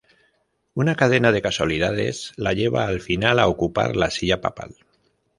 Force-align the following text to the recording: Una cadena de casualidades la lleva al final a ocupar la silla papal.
Una 0.83 0.93
cadena 1.01 1.31
de 1.35 1.41
casualidades 1.45 2.21
la 2.47 2.53
lleva 2.59 2.85
al 2.87 2.97
final 3.03 3.37
a 3.43 3.45
ocupar 3.51 3.95
la 4.05 4.09
silla 4.15 4.39
papal. 4.47 4.73